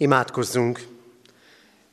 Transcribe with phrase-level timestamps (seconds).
[0.00, 0.86] Imádkozzunk!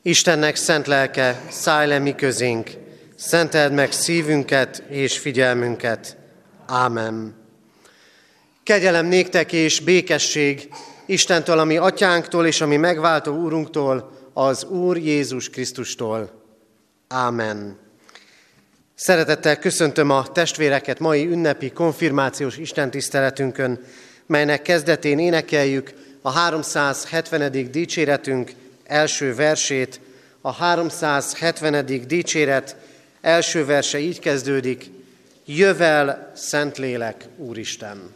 [0.01, 2.69] Istennek szent lelke, szállj le mi közénk,
[3.15, 6.17] szenteld meg szívünket és figyelmünket.
[6.65, 7.35] Ámen.
[8.63, 10.69] Kegyelem néktek és békesség
[11.05, 16.41] Istentől, ami atyánktól és ami megváltó úrunktól, az Úr Jézus Krisztustól.
[17.07, 17.77] Ámen.
[18.95, 23.83] Szeretettel köszöntöm a testvéreket mai ünnepi konfirmációs istentiszteletünkön,
[24.25, 25.93] melynek kezdetén énekeljük
[26.25, 27.71] a 370.
[27.71, 28.51] dicséretünk
[28.83, 29.99] első versét.
[30.41, 32.07] A 370.
[32.07, 32.75] dicséret
[33.21, 34.89] első verse így kezdődik,
[35.45, 38.11] Jövel, Szentlélek, Úristen!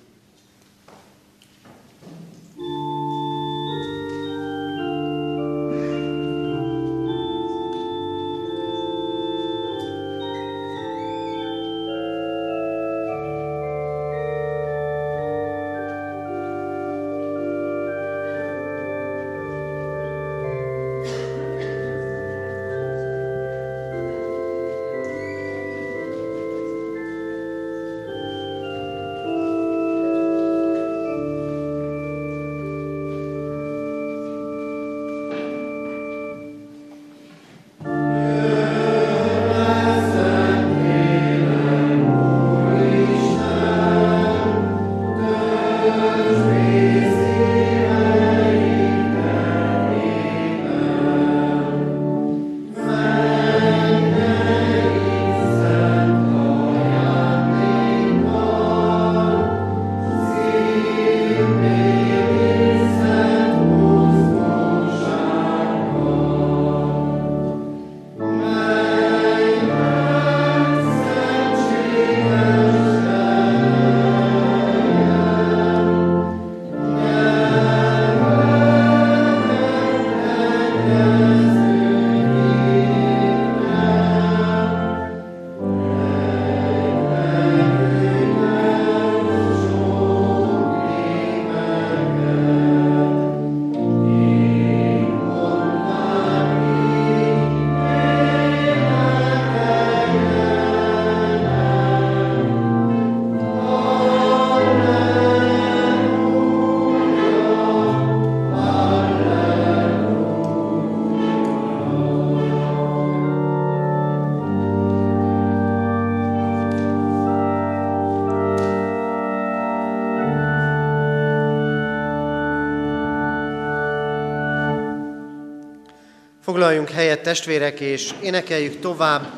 [126.70, 129.32] Foglaljunk helyet testvérek, és énekeljük tovább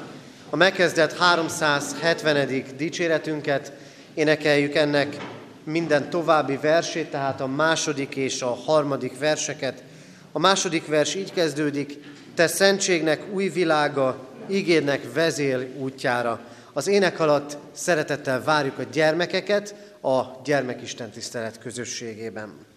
[0.49, 2.63] a megkezdett 370.
[2.77, 3.71] dicséretünket,
[4.13, 5.17] énekeljük ennek
[5.63, 9.83] minden további versét, tehát a második és a harmadik verseket.
[10.31, 11.97] A második vers így kezdődik,
[12.35, 16.39] te szentségnek új világa, ígédnek vezél útjára.
[16.73, 22.69] Az ének alatt szeretettel várjuk a gyermekeket a gyermekisten tisztelet közösségében.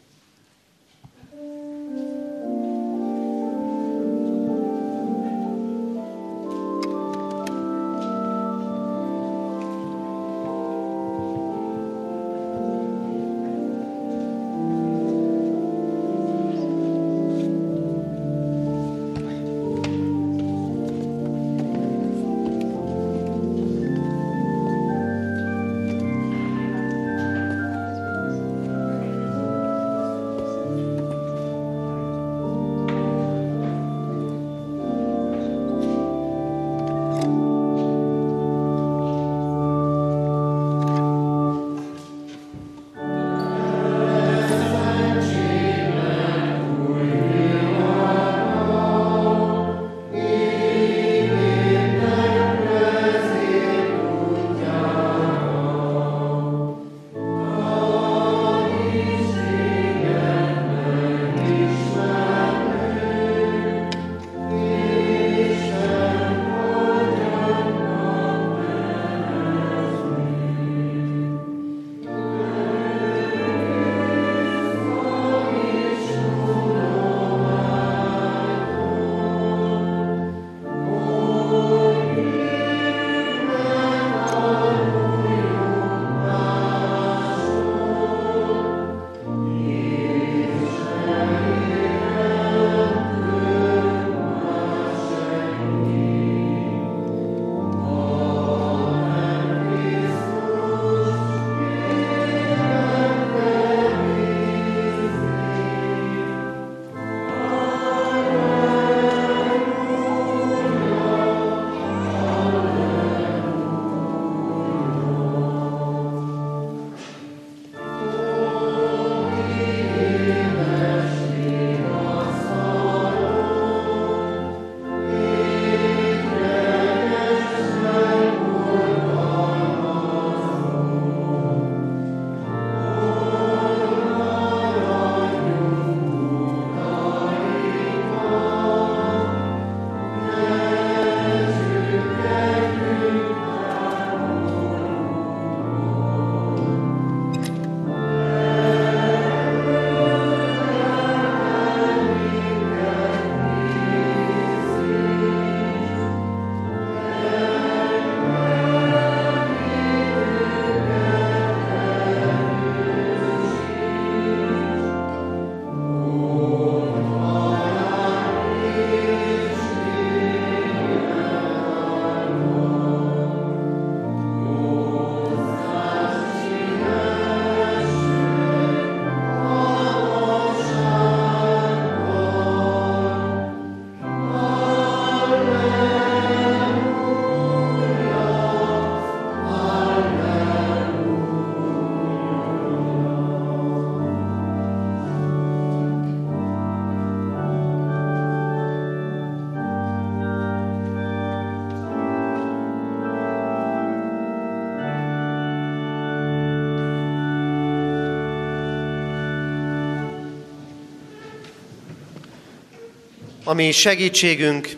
[213.54, 214.68] Ami segítségünk,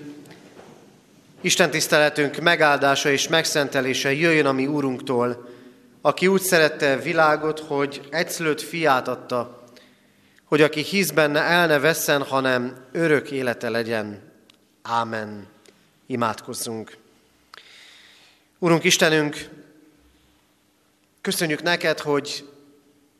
[1.40, 5.48] Isten tiszteletünk megáldása és megszentelése jöjjön a mi Úrunktól,
[6.00, 9.64] aki úgy szerette világot, hogy egyszülött fiát adta,
[10.44, 14.22] hogy aki hisz benne, el ne vesszen, hanem örök élete legyen.
[14.82, 15.46] Ámen.
[16.06, 16.96] Imádkozzunk.
[18.58, 19.48] Urunk Istenünk,
[21.20, 22.44] köszönjük neked, hogy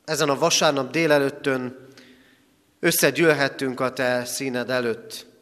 [0.05, 1.89] ezen a vasárnap délelőttön
[2.81, 5.35] összegyűlhettünk a te színed előtt.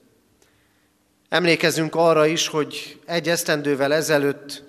[1.34, 4.62] Emlékezünk arra is, hogy egy esztendővel ezelőtt,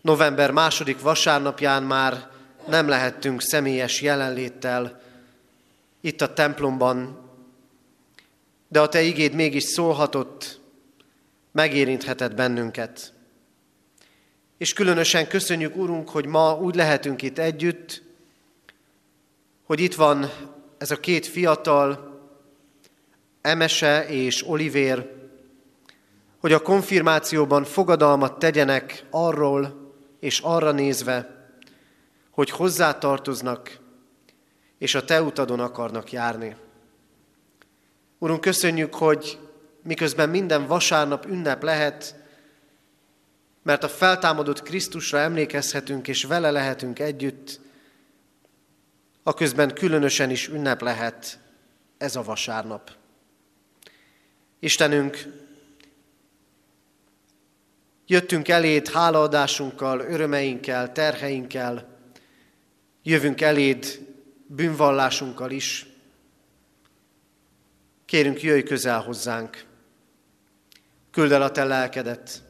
[0.00, 2.30] november második vasárnapján már
[2.68, 5.00] nem lehettünk személyes jelenléttel
[6.00, 7.18] itt a templomban,
[8.68, 10.60] de a Te igéd mégis szólhatott,
[11.52, 13.12] megérinthetett bennünket.
[14.58, 18.02] És különösen köszönjük, Urunk, hogy ma úgy lehetünk itt együtt,
[19.64, 20.30] hogy itt van
[20.78, 22.18] ez a két fiatal,
[23.40, 25.22] Emese és Olivér,
[26.44, 31.46] hogy a konfirmációban fogadalmat tegyenek arról és arra nézve,
[32.30, 33.78] hogy hozzátartoznak,
[34.78, 36.56] és a Te utadon akarnak járni.
[38.18, 39.38] Urunk, köszönjük, hogy
[39.82, 42.14] miközben minden vasárnap ünnep lehet,
[43.62, 47.60] mert a feltámadott Krisztusra emlékezhetünk, és vele lehetünk együtt,
[49.22, 51.38] a közben különösen is ünnep lehet
[51.98, 52.90] ez a vasárnap.
[54.58, 55.42] Istenünk,
[58.06, 61.98] jöttünk eléd hálaadásunkkal, örömeinkkel, terheinkkel,
[63.02, 64.06] jövünk eléd
[64.46, 65.86] bűnvallásunkkal is.
[68.04, 69.64] Kérünk, jöjj közel hozzánk,
[71.10, 72.42] küld el a te lelkedet,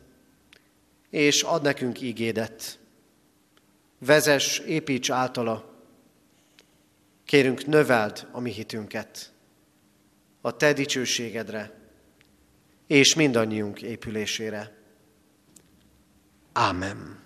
[1.10, 2.78] és ad nekünk ígédet.
[3.98, 5.74] Vezes, építs általa,
[7.24, 9.32] kérünk, növeld a mi hitünket
[10.46, 11.72] a te dicsőségedre,
[12.86, 14.72] és mindannyiunk épülésére.
[16.56, 17.18] Ámen.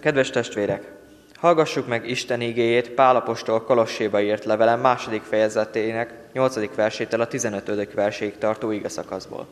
[0.00, 0.92] Kedves testvérek!
[1.36, 6.74] Hallgassuk meg Isten igéjét Pálapostól Kolosséba írt levelem második fejezetének 8.
[6.74, 7.92] versétől a 15.
[7.94, 9.46] verséig tartó igazakaszból.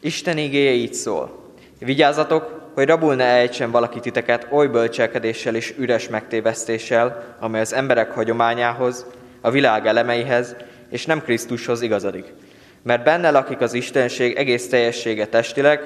[0.00, 1.52] Isten igéje így szól.
[1.78, 8.12] Vigyázzatok, hogy rabul ne ejtsen valaki titeket oly bölcselkedéssel és üres megtévesztéssel, amely az emberek
[8.12, 9.06] hagyományához,
[9.40, 10.56] a világ elemeihez,
[10.88, 12.32] és nem Krisztushoz igazodik.
[12.82, 15.80] Mert benne lakik az Istenség egész teljessége testileg,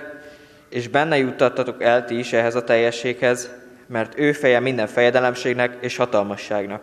[0.68, 3.50] és benne juttattatok el ti is ehhez a teljességhez,
[3.86, 6.82] mert ő feje minden fejedelemségnek és hatalmasságnak.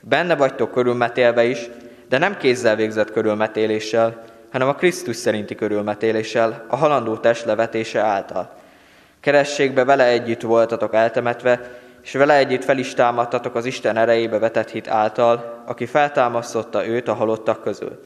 [0.00, 1.70] Benne vagytok körülmetélve is,
[2.08, 8.54] de nem kézzel végzett körülmetéléssel, hanem a Krisztus szerinti körülmetéléssel, a halandó test levetése által.
[9.20, 11.60] Kerességbe vele együtt voltatok eltemetve,
[12.02, 17.08] és vele együtt fel is támadtatok az Isten erejébe vetett hit által, aki feltámasztotta őt
[17.08, 18.02] a halottak közül.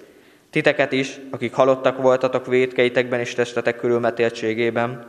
[0.56, 5.04] Titeket is, akik halottak voltatok védkeitekben és testetek körülmetéltségében,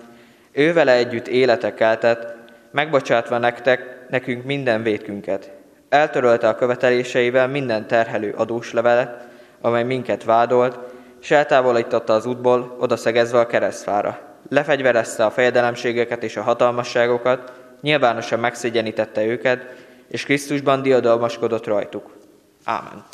[0.52, 2.36] ő vele együtt életek keltett,
[2.72, 5.52] megbocsátva nektek, nekünk minden védkünket.
[5.90, 9.28] Eltörölte a követeléseivel minden terhelő adós levelet,
[9.62, 10.80] amely minket vádolt,
[11.22, 14.20] és eltávolította az útból, odaszegezve a keresztfára.
[14.50, 17.52] Lefegyverezte a fejedelemségeket és a hatalmasságokat,
[17.82, 19.76] nyilvánosan megszégyenítette őket,
[20.08, 22.16] és Krisztusban diadalmaskodott rajtuk.
[22.64, 23.06] Ámen.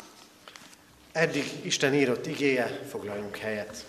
[1.14, 3.86] Eddig Isten írott igéje, foglaljunk helyet.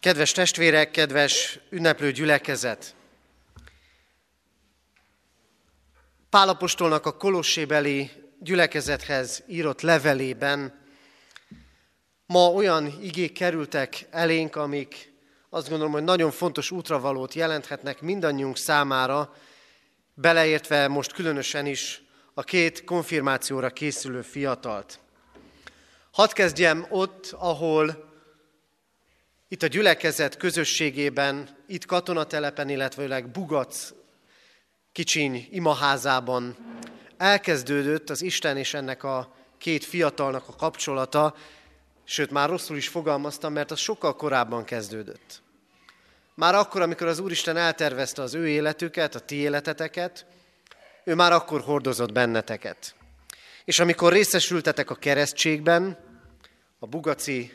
[0.00, 2.94] Kedves testvérek, kedves ünneplő gyülekezet!
[6.30, 10.86] Pálapostolnak a kolossébeli gyülekezethez írott levelében
[12.26, 15.12] ma olyan igék kerültek elénk, amik
[15.50, 19.34] azt gondolom, hogy nagyon fontos útravalót jelenthetnek mindannyiunk számára,
[20.14, 22.04] beleértve most különösen is
[22.38, 25.00] a két konfirmációra készülő fiatalt.
[26.10, 28.10] Hadd kezdjem ott, ahol
[29.48, 33.92] itt a gyülekezet közösségében, itt katonatelepen, illetve Bugac
[34.92, 36.56] kicsiny imaházában
[37.16, 41.34] elkezdődött az Isten és ennek a két fiatalnak a kapcsolata,
[42.04, 45.42] sőt már rosszul is fogalmaztam, mert az sokkal korábban kezdődött.
[46.34, 50.26] Már akkor, amikor az Úristen eltervezte az ő életüket, a ti életeteket,
[51.06, 52.94] ő már akkor hordozott benneteket.
[53.64, 55.98] És amikor részesültetek a keresztségben,
[56.78, 57.52] a bugaci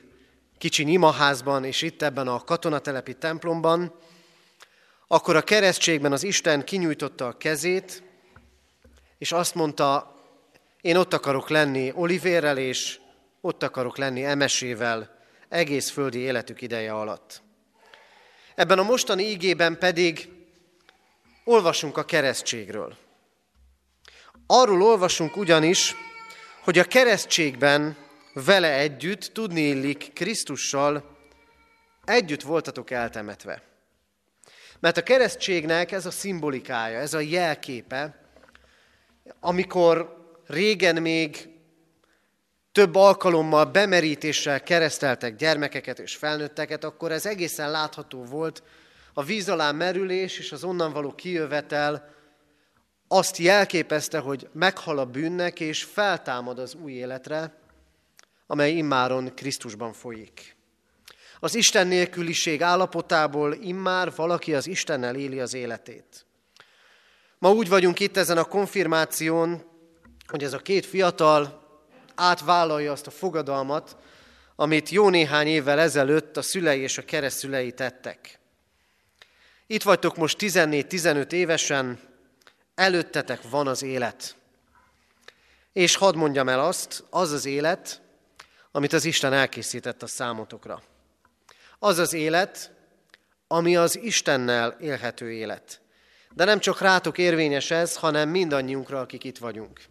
[0.58, 3.96] kicsi imaházban és itt ebben a katonatelepi templomban,
[5.08, 8.04] akkor a keresztségben az Isten kinyújtotta a kezét,
[9.18, 10.16] és azt mondta,
[10.82, 13.00] én ott akarok lenni Olivérrel, és
[13.42, 15.18] ott akarok lenni Emesével
[15.50, 17.42] egész földi életük ideje alatt.
[18.56, 20.30] Ebben a mostani ígében pedig
[21.44, 23.10] olvasunk a keresztségről.
[24.54, 25.96] Arról olvasunk ugyanis,
[26.64, 27.98] hogy a keresztségben
[28.34, 31.18] vele együtt, tudni illik Krisztussal,
[32.06, 33.64] együtt voltatok eltemetve.
[34.80, 38.26] Mert a keresztségnek ez a szimbolikája, ez a jelképe,
[39.40, 40.18] amikor
[40.48, 41.50] régen még
[42.72, 48.64] több alkalommal bemerítéssel kereszteltek gyermekeket és felnőtteket, akkor ez egészen látható volt,
[49.14, 52.20] a víz alá merülés és az onnan való kijövetel
[53.14, 57.54] azt jelképezte, hogy meghal a bűnnek és feltámad az új életre,
[58.48, 60.56] amely immáron Krisztusban folyik.
[61.40, 66.26] Az Isten nélküliség állapotából immár valaki az Istennel éli az életét.
[67.38, 69.64] Ma úgy vagyunk itt ezen a konfirmáción,
[70.28, 71.68] hogy ez a két fiatal
[72.16, 73.98] átvállalja azt a fogadalmat,
[74.56, 78.40] amit jó néhány évvel ezelőtt a szülei és a keresztülei tettek.
[79.68, 82.10] Itt vagytok most 14-15 évesen,
[82.76, 84.36] előttetek van az élet.
[85.74, 88.02] És hadd mondjam el azt, az az élet,
[88.72, 90.82] amit az Isten elkészített a számotokra.
[91.80, 92.72] Az az élet,
[93.48, 95.82] ami az Istennel élhető élet.
[96.34, 99.82] De nem csak rátok érvényes ez, hanem mindannyiunkra, akik itt vagyunk.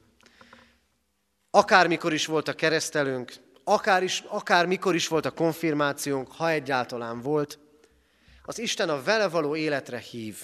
[1.51, 3.33] Akármikor is volt a keresztelőnk,
[3.65, 7.59] akár, is, akár mikor is volt a konfirmációnk, ha egyáltalán volt,
[8.45, 10.37] az Isten a vele való életre hív.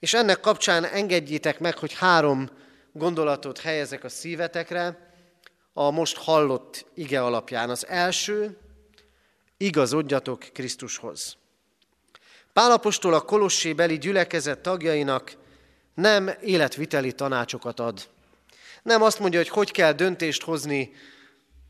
[0.00, 2.50] És ennek kapcsán engedjétek meg, hogy három
[2.92, 5.12] gondolatot helyezek a szívetekre
[5.72, 7.70] a most hallott ige alapján.
[7.70, 8.58] Az első,
[9.56, 11.36] igazodjatok Krisztushoz.
[12.52, 15.32] Pálapostól a Kolossé beli gyülekezet tagjainak
[15.94, 18.08] nem életviteli tanácsokat ad.
[18.82, 20.92] Nem azt mondja, hogy hogy kell döntést hozni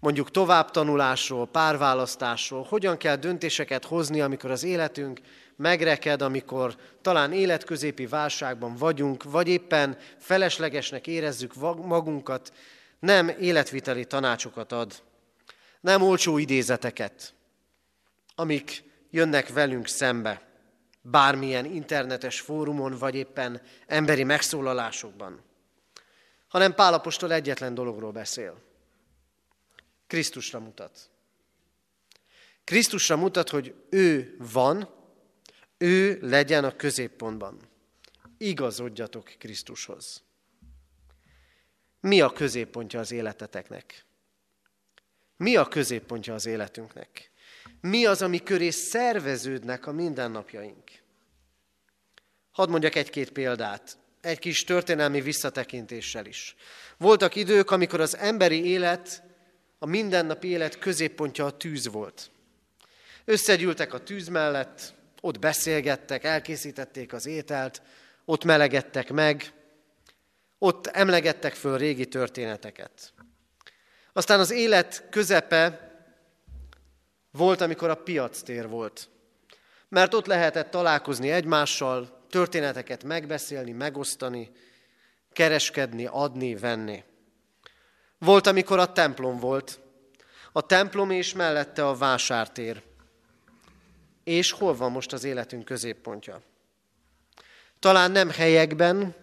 [0.00, 5.20] mondjuk továbbtanulásról, párválasztásról, hogyan kell döntéseket hozni, amikor az életünk
[5.60, 12.52] megreked, amikor talán életközépi válságban vagyunk, vagy éppen feleslegesnek érezzük magunkat,
[12.98, 15.02] nem életviteli tanácsokat ad,
[15.80, 17.34] nem olcsó idézeteket,
[18.34, 20.42] amik jönnek velünk szembe,
[21.02, 25.42] bármilyen internetes fórumon, vagy éppen emberi megszólalásokban,
[26.48, 28.54] hanem Pálapostól egyetlen dologról beszél–
[30.10, 31.10] Krisztusra mutat.
[32.64, 34.88] Krisztusra mutat, hogy ő van,
[35.82, 37.58] ő legyen a középpontban.
[38.38, 40.22] Igazodjatok Krisztushoz.
[42.00, 44.04] Mi a középpontja az életeteknek?
[45.36, 47.30] Mi a középpontja az életünknek?
[47.80, 50.90] Mi az, ami köré szerveződnek a mindennapjaink?
[52.50, 56.56] Hadd mondjak egy-két példát, egy kis történelmi visszatekintéssel is.
[56.96, 59.22] Voltak idők, amikor az emberi élet
[59.78, 62.30] a mindennapi élet középpontja a tűz volt.
[63.24, 67.82] Összegyűltek a tűz mellett, ott beszélgettek, elkészítették az ételt,
[68.24, 69.52] ott melegedtek meg,
[70.58, 73.12] ott emlegettek föl régi történeteket.
[74.12, 75.90] Aztán az élet közepe
[77.30, 79.08] volt, amikor a piac tér volt.
[79.88, 84.50] Mert ott lehetett találkozni egymással, történeteket megbeszélni, megosztani,
[85.32, 87.04] kereskedni, adni, venni.
[88.18, 89.80] Volt, amikor a templom volt,
[90.52, 92.82] a templom és mellette a vásártér.
[94.30, 96.42] És hol van most az életünk középpontja?
[97.78, 99.14] Talán nem helyekben,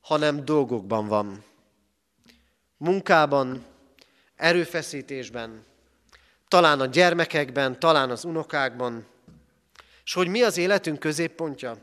[0.00, 1.44] hanem dolgokban van.
[2.76, 3.64] Munkában,
[4.36, 5.64] erőfeszítésben,
[6.48, 9.06] talán a gyermekekben, talán az unokákban.
[10.04, 11.78] És hogy mi az életünk középpontja?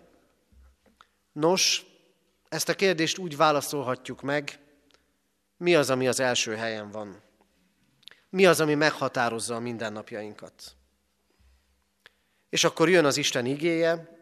[1.31, 1.86] Nos,
[2.50, 4.60] ezt a kérdést úgy válaszolhatjuk meg,
[5.57, 7.21] mi az, ami az első helyen van?
[8.29, 10.75] Mi az, ami meghatározza a mindennapjainkat?
[12.51, 14.20] És akkor jön az Isten igéje,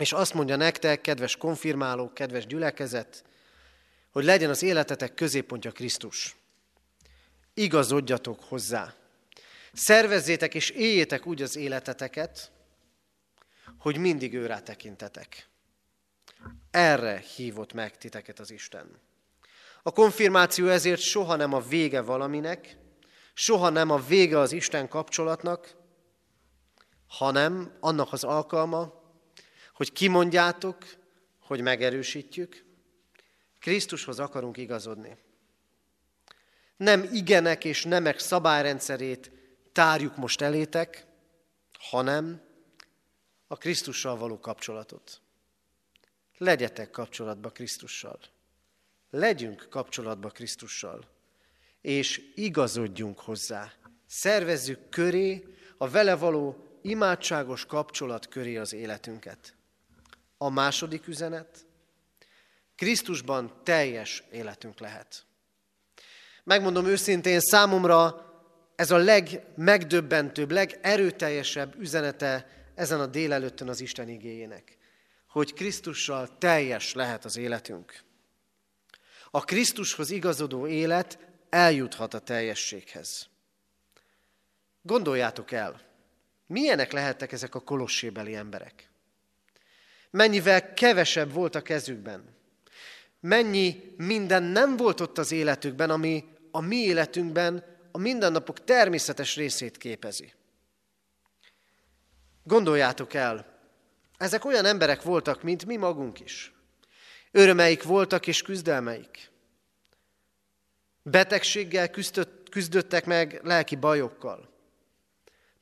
[0.00, 3.24] és azt mondja nektek, kedves konfirmálók, kedves gyülekezet,
[4.10, 6.36] hogy legyen az életetek középpontja Krisztus.
[7.54, 8.94] Igazodjatok hozzá.
[9.72, 12.50] Szervezzétek és éljétek úgy az életeteket,
[13.78, 15.48] hogy mindig őrá tekintetek.
[16.70, 19.00] Erre hívott meg titeket az Isten.
[19.82, 22.76] A konfirmáció ezért soha nem a vége valaminek,
[23.34, 25.76] soha nem a vége az Isten kapcsolatnak,
[27.08, 29.02] hanem annak az alkalma,
[29.74, 30.76] hogy kimondjátok,
[31.40, 32.64] hogy megerősítjük,
[33.58, 35.16] Krisztushoz akarunk igazodni.
[36.76, 39.30] Nem igenek és nemek szabályrendszerét
[39.72, 41.06] tárjuk most elétek,
[41.78, 42.42] hanem
[43.46, 45.20] a Krisztussal való kapcsolatot.
[46.38, 48.18] Legyetek kapcsolatba Krisztussal.
[49.10, 51.08] Legyünk kapcsolatba Krisztussal,
[51.80, 53.72] és igazodjunk hozzá.
[54.06, 55.44] Szervezzük köré,
[55.76, 59.54] a vele való imádságos kapcsolat köré az életünket.
[60.38, 61.66] A második üzenet,
[62.76, 65.26] Krisztusban teljes életünk lehet.
[66.44, 68.26] Megmondom őszintén, számomra
[68.76, 74.76] ez a legmegdöbbentőbb, legerőteljesebb üzenete ezen a délelőttön az Isten igényének,
[75.28, 78.02] hogy Krisztussal teljes lehet az életünk.
[79.30, 83.28] A Krisztushoz igazodó élet eljuthat a teljességhez.
[84.82, 85.87] Gondoljátok el,
[86.48, 88.90] milyenek lehettek ezek a kolossébeli emberek?
[90.10, 92.36] Mennyivel kevesebb volt a kezükben?
[93.20, 99.76] Mennyi minden nem volt ott az életükben, ami a mi életünkben a mindennapok természetes részét
[99.76, 100.32] képezi.
[102.42, 103.58] Gondoljátok el,
[104.18, 106.52] ezek olyan emberek voltak, mint mi magunk is.
[107.30, 109.30] Örömeik voltak és küzdelmeik.
[111.02, 114.57] Betegséggel küzdött, küzdöttek meg lelki bajokkal.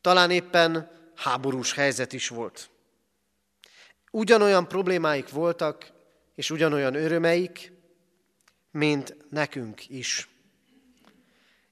[0.07, 2.71] Talán éppen háborús helyzet is volt.
[4.11, 5.93] Ugyanolyan problémáik voltak,
[6.35, 7.73] és ugyanolyan örömeik,
[8.71, 10.29] mint nekünk is.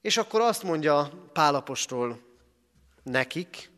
[0.00, 2.38] És akkor azt mondja Pálapostól
[3.02, 3.70] nekik,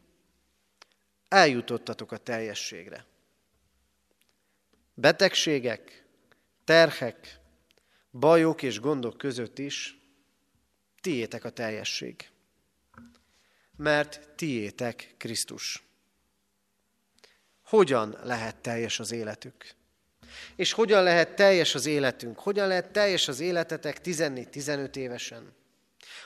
[1.29, 3.07] eljutottatok a teljességre.
[4.95, 6.05] Betegségek,
[6.64, 7.40] terhek,
[8.11, 9.99] bajok és gondok között is
[11.01, 12.31] tiétek a teljesség.
[13.76, 15.84] Mert tiétek Krisztus.
[17.64, 19.74] Hogyan lehet teljes az életük?
[20.56, 22.38] És hogyan lehet teljes az életünk?
[22.38, 25.54] Hogyan lehet teljes az életetek 14-15 évesen?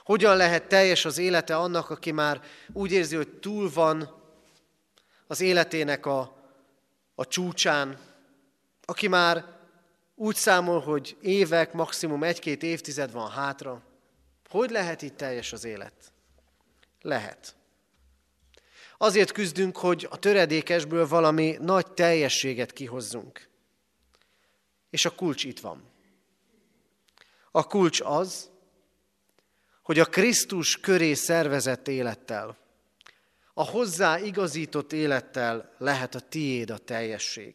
[0.04, 2.40] Hogyan lehet teljes az élete annak, aki már
[2.72, 4.22] úgy érzi, hogy túl van
[5.26, 6.36] az életének a,
[7.14, 7.98] a csúcsán,
[8.84, 9.44] aki már
[10.14, 13.82] úgy számol, hogy évek, maximum egy-két évtized van hátra.
[14.48, 16.12] Hogy lehet itt teljes az élet?
[17.00, 17.54] Lehet.
[18.98, 23.48] Azért küzdünk, hogy a töredékesből valami nagy teljességet kihozzunk.
[24.90, 25.84] És a kulcs itt van.
[27.50, 28.50] A kulcs az,
[29.82, 32.58] hogy a Krisztus köré szervezett élettel,
[33.54, 37.54] a hozzá igazított élettel lehet a tiéd a teljesség.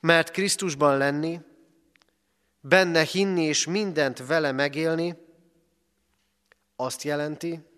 [0.00, 1.40] Mert Krisztusban lenni,
[2.60, 5.16] benne hinni és mindent vele megélni,
[6.76, 7.69] azt jelenti,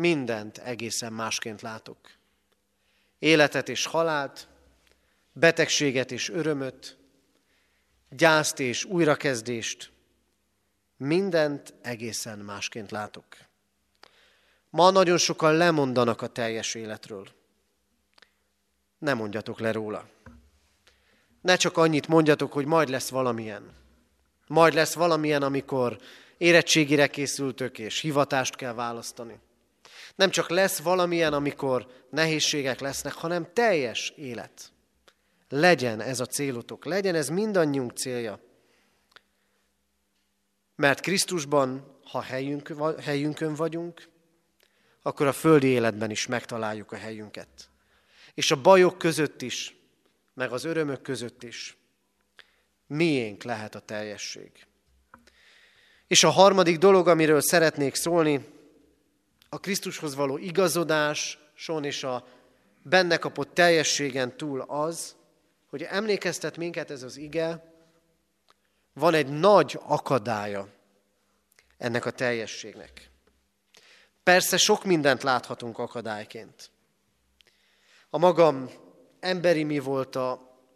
[0.00, 1.98] mindent egészen másként látok.
[3.18, 4.48] Életet és halált,
[5.32, 6.98] betegséget és örömöt,
[8.08, 9.92] gyászt és újrakezdést,
[10.96, 13.26] mindent egészen másként látok.
[14.70, 17.28] Ma nagyon sokan lemondanak a teljes életről.
[18.98, 20.08] Ne mondjatok le róla.
[21.40, 23.72] Ne csak annyit mondjatok, hogy majd lesz valamilyen.
[24.46, 25.98] Majd lesz valamilyen, amikor
[26.38, 29.40] érettségire készültök, és hivatást kell választani.
[30.20, 34.72] Nem csak lesz valamilyen, amikor nehézségek lesznek, hanem teljes élet.
[35.48, 38.40] Legyen ez a célotok, legyen ez mindannyiunk célja.
[40.76, 44.08] Mert Krisztusban, ha helyünk, helyünkön vagyunk,
[45.02, 47.70] akkor a földi életben is megtaláljuk a helyünket.
[48.34, 49.76] És a bajok között is,
[50.34, 51.76] meg az örömök között is
[52.86, 54.66] miénk lehet a teljesség.
[56.06, 58.58] És a harmadik dolog, amiről szeretnék szólni,
[59.52, 62.26] a Krisztushoz való igazodáson és a
[62.82, 65.16] benne kapott teljességen túl az,
[65.66, 67.74] hogy emlékeztet minket ez az ige,
[68.92, 70.68] van egy nagy akadálya
[71.78, 73.10] ennek a teljességnek.
[74.22, 76.70] Persze sok mindent láthatunk akadályként.
[78.10, 78.70] A magam
[79.20, 80.30] emberi mi volt a,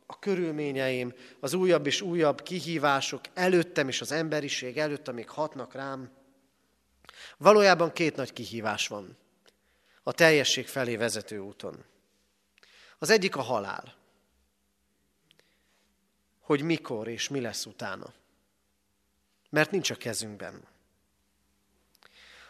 [0.06, 6.10] a körülményeim, az újabb és újabb kihívások előttem és az emberiség előtt, amik hatnak rám.
[7.36, 9.16] Valójában két nagy kihívás van
[10.02, 11.84] a teljesség felé vezető úton.
[12.98, 14.02] Az egyik a halál
[16.44, 18.12] hogy mikor és mi lesz utána.
[19.50, 20.62] Mert nincs a kezünkben.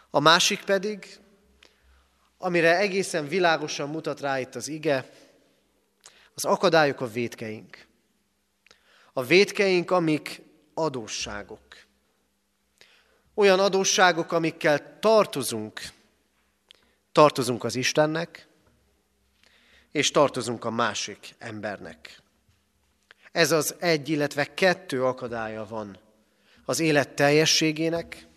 [0.09, 1.19] A másik pedig,
[2.37, 5.09] amire egészen világosan mutat rá itt az ige,
[6.33, 7.87] az akadályok a védkeink.
[9.13, 10.41] A védkeink, amik
[10.73, 11.64] adósságok.
[13.35, 15.81] Olyan adósságok, amikkel tartozunk.
[17.11, 18.47] Tartozunk az Istennek,
[19.91, 22.21] és tartozunk a másik embernek.
[23.31, 25.97] Ez az egy, illetve kettő akadálya van
[26.65, 28.27] az élet teljességének,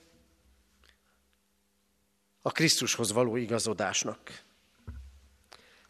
[2.42, 4.42] a Krisztushoz való igazodásnak.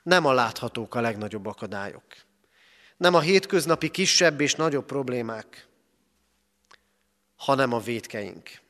[0.02, 2.04] Nem a láthatók a legnagyobb akadályok.
[2.96, 5.66] Nem a hétköznapi kisebb és nagyobb problémák,
[7.36, 8.60] hanem a védkeink.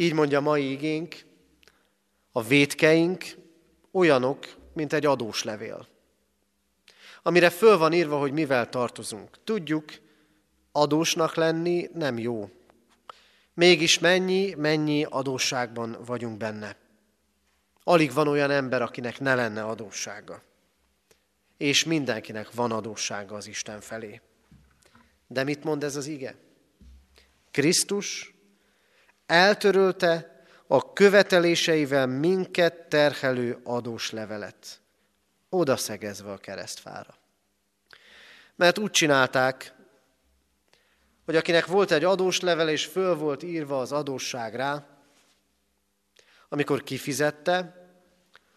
[0.00, 1.16] Így mondja mai igénk,
[2.32, 3.24] a védkeink
[3.92, 5.88] olyanok, mint egy adós levél
[7.28, 9.44] amire föl van írva, hogy mivel tartozunk.
[9.44, 9.84] Tudjuk,
[10.72, 12.50] adósnak lenni nem jó.
[13.54, 16.76] Mégis mennyi, mennyi adósságban vagyunk benne.
[17.84, 20.42] Alig van olyan ember, akinek ne lenne adóssága.
[21.56, 24.20] És mindenkinek van adóssága az Isten felé.
[25.26, 26.36] De mit mond ez az ige?
[27.50, 28.34] Krisztus
[29.28, 34.80] eltörölte a követeléseivel minket terhelő adós levelet,
[35.48, 37.14] oda szegezve a keresztfára.
[38.56, 39.74] Mert úgy csinálták,
[41.24, 44.86] hogy akinek volt egy adós level, és föl volt írva az adósság rá,
[46.48, 47.86] amikor kifizette,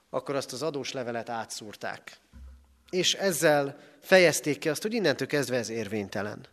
[0.10, 2.18] akkor azt az adós levelet átszúrták.
[2.90, 6.46] És ezzel fejezték ki azt, hogy innentől kezdve ez érvénytelen.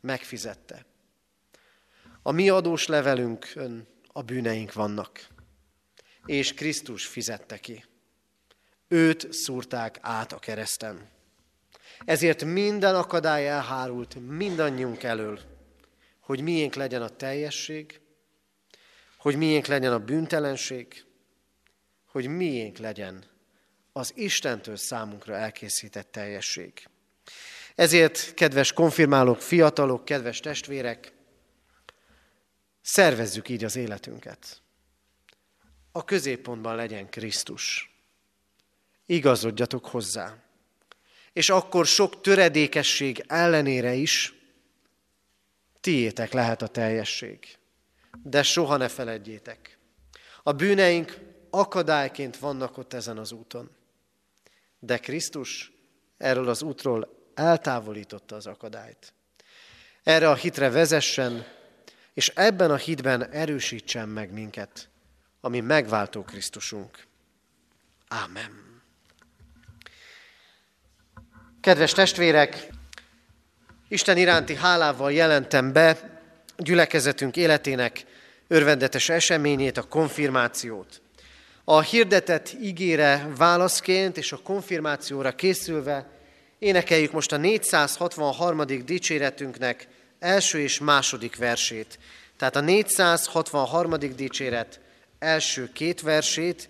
[0.00, 0.84] Megfizette.
[2.26, 5.26] A mi adós levelünkön a bűneink vannak.
[6.26, 7.84] És Krisztus fizette ki.
[8.88, 11.10] Őt szúrták át a kereszten.
[12.04, 15.40] Ezért minden akadály elhárult mindannyiunk elől,
[16.20, 18.00] hogy miénk legyen a teljesség,
[19.18, 21.04] hogy miénk legyen a bűntelenség,
[22.06, 23.24] hogy miénk legyen
[23.92, 26.88] az Istentől számunkra elkészített teljesség.
[27.74, 31.13] Ezért, kedves konfirmálók, fiatalok, kedves testvérek,
[32.84, 34.62] szervezzük így az életünket.
[35.92, 37.94] A középpontban legyen Krisztus.
[39.06, 40.36] Igazodjatok hozzá.
[41.32, 44.34] És akkor sok töredékesség ellenére is
[45.80, 47.58] tiétek lehet a teljesség.
[48.22, 49.78] De soha ne feledjétek.
[50.42, 51.18] A bűneink
[51.50, 53.70] akadályként vannak ott ezen az úton.
[54.78, 55.72] De Krisztus
[56.16, 59.12] erről az útról eltávolította az akadályt.
[60.02, 61.46] Erre a hitre vezessen,
[62.14, 64.88] és ebben a hitben erősítsen meg minket,
[65.40, 67.06] ami megváltó Krisztusunk.
[68.08, 68.82] Ámen.
[71.60, 72.68] Kedves testvérek,
[73.88, 76.20] Isten iránti hálával jelentem be
[76.56, 78.04] gyülekezetünk életének
[78.48, 81.00] örvendetes eseményét, a konfirmációt.
[81.64, 86.06] A hirdetett ígére válaszként és a konfirmációra készülve
[86.58, 88.66] énekeljük most a 463.
[88.84, 89.88] dicséretünknek
[90.24, 91.98] első és második versét.
[92.36, 93.94] Tehát a 463.
[94.16, 94.80] dicséret
[95.18, 96.68] első két versét,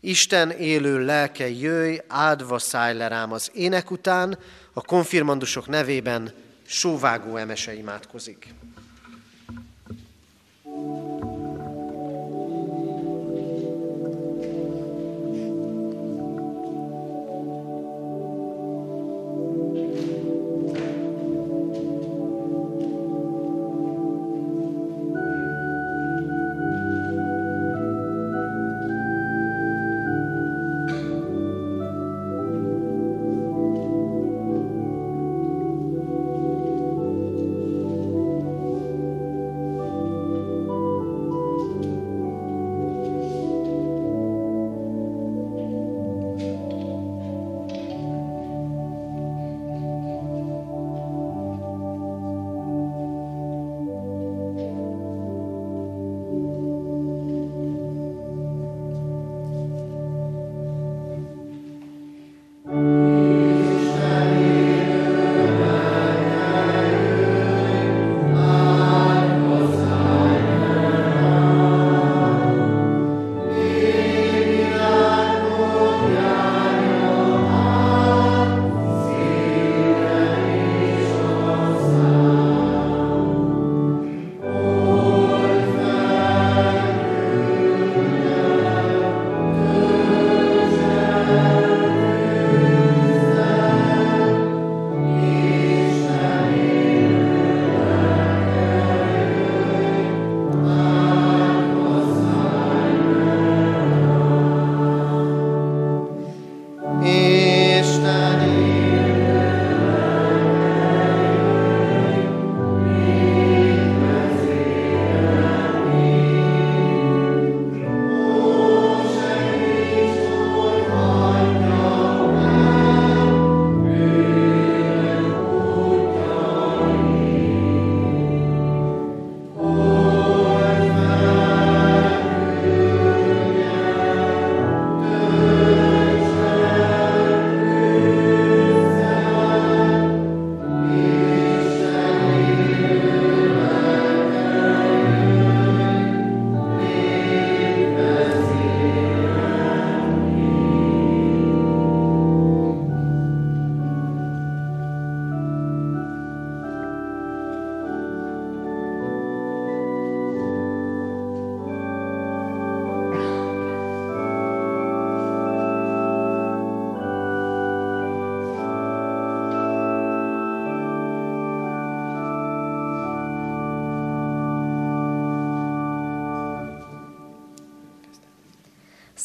[0.00, 4.38] Isten élő lelke jöjj, áldva szállj le rám az ének után,
[4.72, 6.32] a konfirmandusok nevében
[6.66, 8.54] sóvágó emese imádkozik.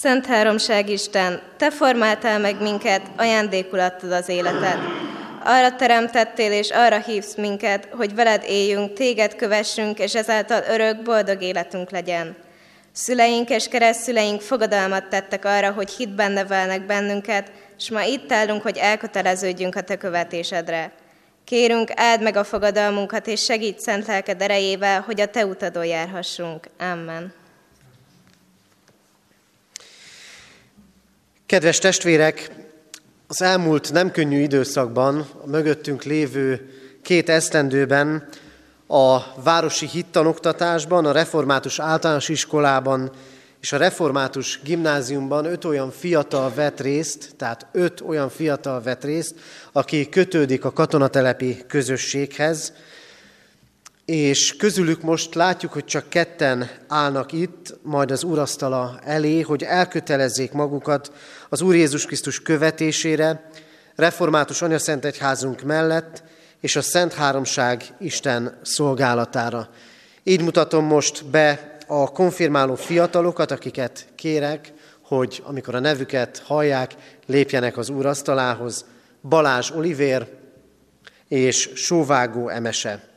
[0.06, 4.78] Szent Háromság Isten, Te formáltál meg minket, ajándékul adtad az életet.
[5.44, 11.42] Arra teremtettél és arra hívsz minket, hogy veled éljünk, Téged kövessünk, és ezáltal örök, boldog
[11.42, 12.36] életünk legyen.
[12.92, 18.78] Szüleink és keresztszüleink fogadalmat tettek arra, hogy hitben nevelnek bennünket, és ma itt állunk, hogy
[18.78, 20.92] elköteleződjünk a Te követésedre.
[21.46, 26.68] Kérünk, áld meg a fogadalmunkat, és segíts szent lelked erejével, hogy a Te utadon járhassunk.
[26.80, 27.44] Amen.
[31.56, 32.52] Kedves testvérek,
[33.28, 36.70] az elmúlt nem könnyű időszakban, a mögöttünk lévő
[37.02, 38.28] két esztendőben
[38.88, 43.12] a városi hittanoktatásban, a református általános iskolában
[43.62, 49.36] és a református gimnáziumban öt olyan fiatal vett részt, tehát öt olyan fiatal vett részt,
[49.72, 52.74] aki kötődik a katonatelepi közösséghez,
[54.06, 60.52] és közülük most látjuk, hogy csak ketten állnak itt, majd az úrasztala elé, hogy elkötelezzék
[60.52, 61.12] magukat
[61.50, 63.50] az Úr Jézus Krisztus követésére,
[63.96, 66.24] református anyaszentegyházunk mellett,
[66.60, 69.70] és a Szent Háromság Isten szolgálatára.
[70.24, 77.78] Így mutatom most be a konfirmáló fiatalokat, akiket kérek, hogy amikor a nevüket hallják, lépjenek
[77.78, 78.86] az úr asztalához.
[79.22, 80.28] Balázs Olivér
[81.28, 83.15] és Sóvágó Emese.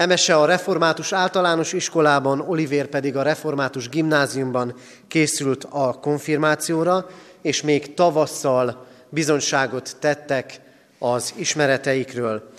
[0.00, 4.74] Emese a református általános iskolában, Olivér pedig a református gimnáziumban
[5.08, 7.06] készült a konfirmációra,
[7.42, 10.60] és még tavasszal bizonyságot tettek
[10.98, 12.50] az ismereteikről.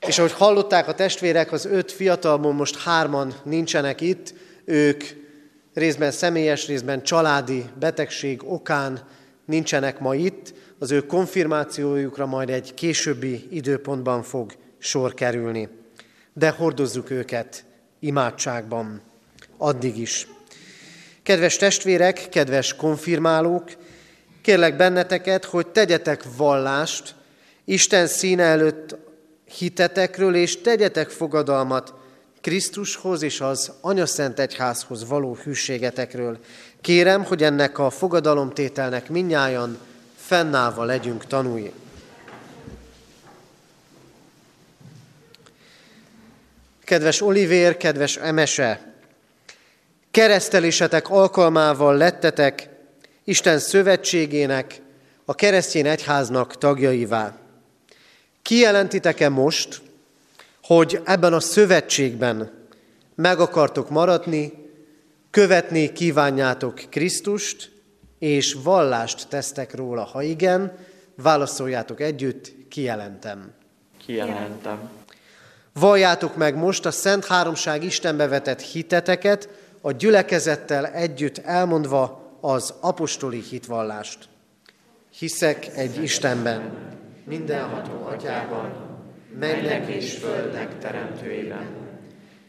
[0.00, 5.04] És ahogy hallották a testvérek, az öt fiatalból most hárman nincsenek itt, ők
[5.74, 9.00] részben személyes, részben családi betegség okán
[9.44, 15.80] nincsenek ma itt, az ő konfirmációjukra majd egy későbbi időpontban fog sor kerülni.
[16.32, 17.64] De hordozzuk őket
[18.00, 19.00] imádságban,
[19.56, 20.26] addig is.
[21.22, 23.70] Kedves testvérek, kedves konfirmálók,
[24.42, 27.14] kérlek benneteket, hogy tegyetek vallást
[27.64, 28.96] Isten színe előtt
[29.58, 31.94] hitetekről, és tegyetek fogadalmat
[32.40, 36.38] Krisztushoz és az Anyaszent Egyházhoz való hűségetekről.
[36.80, 39.78] Kérem, hogy ennek a fogadalomtételnek minnyájan
[40.16, 41.72] fennállva legyünk tanúi.
[46.84, 48.94] Kedves Olivér, kedves Emese,
[50.10, 52.68] keresztelésetek alkalmával lettetek
[53.24, 54.80] Isten szövetségének,
[55.24, 57.36] a keresztény egyháznak tagjaivá.
[58.42, 59.80] Kijelentitek-e most,
[60.62, 62.50] hogy ebben a szövetségben
[63.14, 64.52] meg akartok maradni,
[65.30, 67.70] követni kívánjátok Krisztust,
[68.18, 70.02] és vallást tesztek róla.
[70.02, 70.78] Ha igen,
[71.16, 73.52] válaszoljátok együtt, kijelentem.
[74.06, 75.01] Kijelentem.
[75.74, 79.48] Valljátok meg most a Szent Háromság Istenbe vetett hiteteket,
[79.80, 84.28] a gyülekezettel együtt elmondva az apostoli hitvallást.
[85.18, 86.72] Hiszek egy Istenben,
[87.24, 88.72] mindenható atyában,
[89.38, 91.66] mennek és földnek teremtőjében,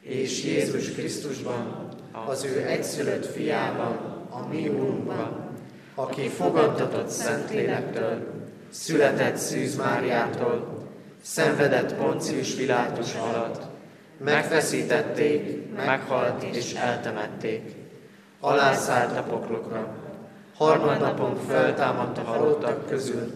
[0.02, 1.90] és Jézus Krisztusban,
[2.28, 5.50] az ő egyszülött fiában, a mi úrunkban,
[5.96, 8.28] aki fogadtatott Szentlélektől,
[8.70, 10.83] született Szűz Máriától,
[11.24, 13.62] szenvedett Poncius Pilátus alatt,
[14.18, 17.62] megfeszítették, meghalt és eltemették,
[18.40, 19.96] alászállt a poklokra,
[20.56, 23.34] harmadnapon föltámadt a halottak közül,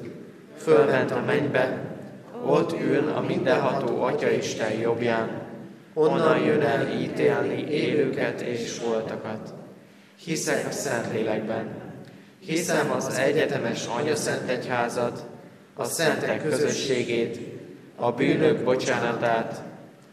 [0.57, 1.81] fölment a mennybe,
[2.45, 5.41] ott ül a mindenható Atya Isten jobbján,
[5.93, 9.53] onnan jön el ítélni élőket és voltakat.
[10.23, 11.67] Hiszek a Szentlélekben,
[12.39, 15.25] hiszem az egyetemes Anya Szent Egyházat,
[15.73, 17.46] a szentek közösségét,
[17.99, 19.61] a bűnök bocsánatát,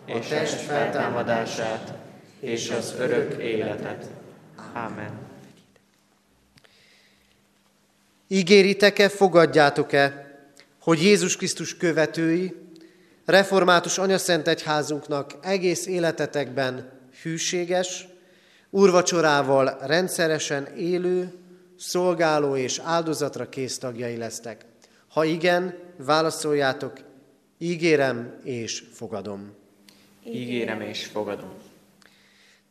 [0.06, 1.94] és test feltámadását,
[2.40, 4.06] és az örök életet.
[4.74, 5.10] Amen.
[8.28, 10.32] Ígéritek-e, fogadjátok-e,
[10.82, 12.54] hogy Jézus Krisztus követői,
[13.24, 16.90] református anyaszent egyházunknak egész életetekben
[17.22, 18.06] hűséges,
[18.70, 21.32] urvacsorával rendszeresen élő,
[21.78, 24.64] szolgáló és áldozatra kész tagjai lesztek.
[25.08, 26.92] Ha igen, válaszoljátok,
[27.58, 29.54] ígérem és fogadom.
[30.24, 31.52] Ígérem és fogadom.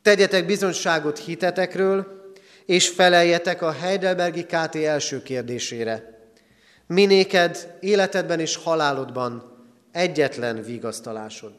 [0.01, 2.21] Tegyetek bizonyságot hitetekről,
[2.65, 6.19] és feleljetek a Heidelbergi KT első kérdésére.
[6.87, 9.51] Minéked életedben és halálodban
[9.91, 11.53] egyetlen vigasztalásod.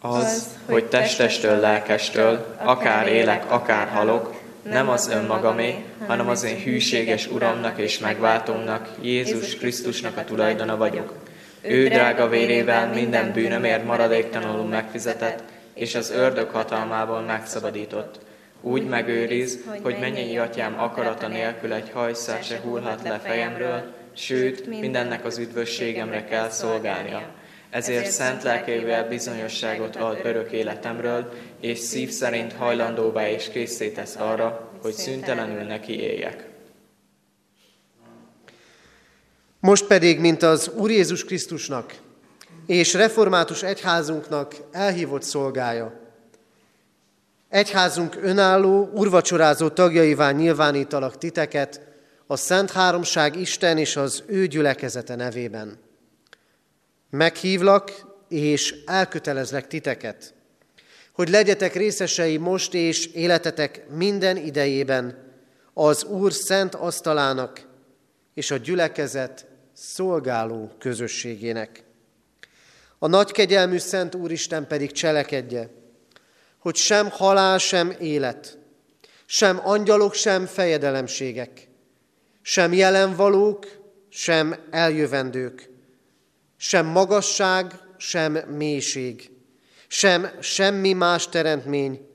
[0.00, 7.26] Az, hogy testestől, lelkestől, akár élek, akár halok, nem az önmagamé, hanem az én hűséges
[7.26, 11.12] Uramnak és megváltómnak, Jézus Krisztusnak a tulajdona vagyok.
[11.62, 15.42] Ő drága vérével minden bűnömért maradéktalanul megfizetett,
[15.74, 18.18] és az ördög hatalmából megszabadított.
[18.60, 25.24] Úgy megőriz, hogy mennyei atyám akarata nélkül egy hajszár se hullhat le fejemről, sőt, mindennek
[25.24, 27.22] az üdvösségemre kell szolgálnia.
[27.70, 34.92] Ezért szent lelkével bizonyosságot ad örök életemről, és szív szerint hajlandóvá és készítesz arra, hogy
[34.92, 36.49] szüntelenül neki éljek.
[39.60, 41.94] Most pedig, mint az Úr Jézus Krisztusnak
[42.66, 46.00] és református egyházunknak elhívott szolgája,
[47.48, 51.80] egyházunk önálló, urvacsorázó tagjaivá nyilvánítalak titeket
[52.26, 55.78] a Szent Háromság Isten és az ő gyülekezete nevében.
[57.10, 57.92] Meghívlak
[58.28, 60.34] és elkötelezlek titeket,
[61.12, 65.18] hogy legyetek részesei most és életetek minden idejében
[65.74, 67.68] az Úr szent asztalának
[68.34, 71.84] és a gyülekezet szolgáló közösségének.
[72.98, 75.70] A nagy kegyelmű Szent Úristen pedig cselekedje,
[76.58, 78.58] hogy sem halál, sem élet,
[79.26, 81.68] sem angyalok, sem fejedelemségek,
[82.42, 83.66] sem jelenvalók,
[84.08, 85.70] sem eljövendők,
[86.56, 89.30] sem magasság, sem mélység,
[89.88, 92.08] sem semmi más teremtmény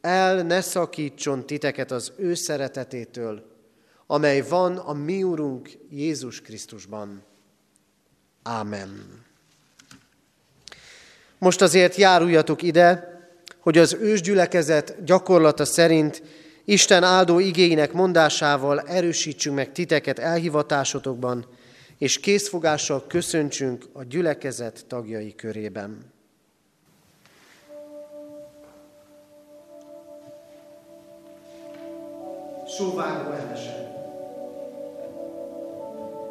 [0.00, 3.53] el ne szakítson titeket az ő szeretetétől,
[4.06, 7.22] amely van a mi Úrunk Jézus Krisztusban.
[8.42, 9.22] Ámen.
[11.38, 13.12] Most azért járuljatok ide,
[13.60, 16.22] hogy az ősgyülekezet gyakorlata szerint
[16.64, 21.46] Isten áldó igények mondásával erősítsünk meg titeket elhivatásotokban,
[21.98, 26.12] és készfogással köszöntsünk a gyülekezet tagjai körében.
[32.76, 33.93] Sóvágó emese.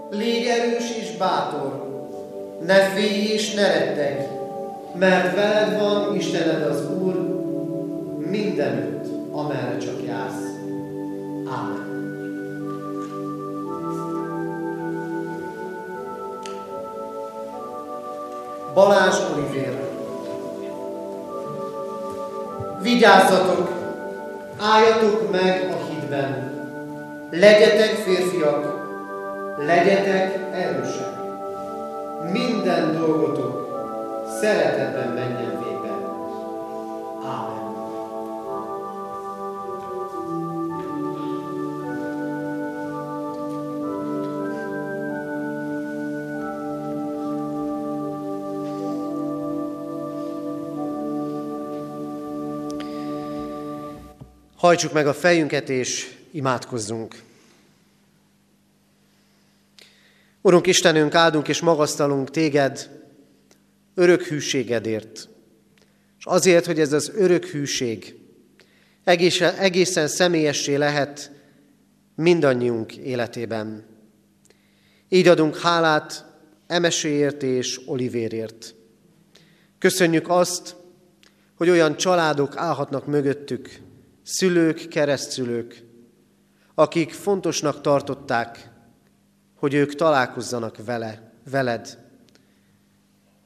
[0.10, 1.92] Légy erős és bátor,
[2.66, 4.28] ne félj és ne retteg,
[5.00, 7.14] mert veled van Istened az Úr
[8.18, 10.52] mindenütt, amerre csak jársz.
[11.46, 11.92] Amen.
[18.74, 19.82] Balázs Olivér.
[22.82, 23.70] Vigyázzatok,
[24.60, 26.52] álljatok meg a hitben.
[27.32, 28.83] Legyetek férfiak,
[29.58, 31.22] legyetek erősek.
[32.32, 33.64] Minden dolgotok
[34.42, 35.90] szeretetben menjen végbe.
[37.26, 37.72] Ámen.
[54.58, 57.16] Hajtsuk meg a fejünket és imádkozzunk.
[60.46, 62.90] Urunk Istenünk, áldunk és magasztalunk téged
[63.96, 65.30] örök hűségedért.
[66.18, 68.16] És azért, hogy ez az örök hűség
[69.04, 71.32] egészen, egészen személyessé lehet
[72.16, 73.86] mindannyiunk életében.
[75.10, 76.26] Így adunk hálát
[76.68, 78.76] Emeséért és Olivérért.
[79.80, 80.76] Köszönjük azt,
[81.56, 83.80] hogy olyan családok állhatnak mögöttük,
[84.24, 85.84] szülők, keresztszülők,
[86.76, 88.72] akik fontosnak tartották,
[89.64, 91.98] hogy ők találkozzanak vele, veled,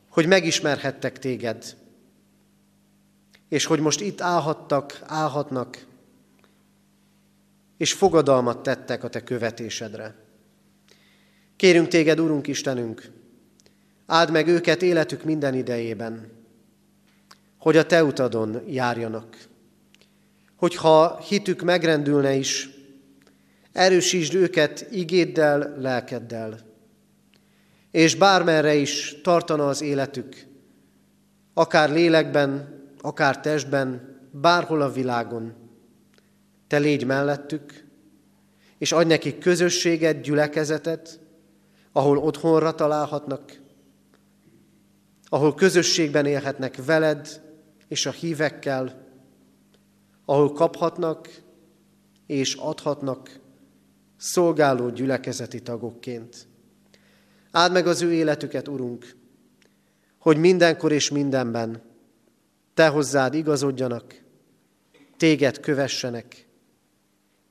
[0.09, 1.76] hogy megismerhettek téged,
[3.49, 5.86] és hogy most itt állhattak, állhatnak,
[7.78, 10.15] és fogadalmat tettek a te követésedre.
[11.55, 13.11] Kérünk téged, Urunk Istenünk,
[14.05, 16.32] áld meg őket életük minden idejében,
[17.57, 19.47] hogy a te utadon járjanak.
[20.55, 22.76] Hogyha hitük megrendülne is,
[23.78, 26.59] erősítsd őket igéddel, lelkeddel.
[27.91, 30.45] És bármerre is tartana az életük,
[31.53, 35.53] akár lélekben, akár testben, bárhol a világon,
[36.67, 37.86] te légy mellettük,
[38.78, 41.19] és adj nekik közösséget, gyülekezetet,
[41.91, 43.59] ahol otthonra találhatnak,
[45.30, 47.41] ahol közösségben élhetnek veled
[47.88, 49.05] és a hívekkel,
[50.25, 51.30] ahol kaphatnak
[52.25, 53.45] és adhatnak
[54.18, 56.47] szolgáló gyülekezeti tagokként.
[57.51, 59.15] Áld meg az ő életüket, Urunk,
[60.18, 61.82] hogy mindenkor és mindenben
[62.74, 64.26] Te hozzád igazodjanak,
[65.18, 66.47] Téged kövessenek,